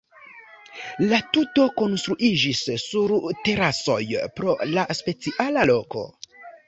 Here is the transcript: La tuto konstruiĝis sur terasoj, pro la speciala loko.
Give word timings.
La 1.09 1.17
tuto 1.35 1.65
konstruiĝis 1.81 2.61
sur 2.85 3.13
terasoj, 3.49 4.01
pro 4.41 4.57
la 4.71 4.87
speciala 5.03 5.67
loko. 5.73 6.03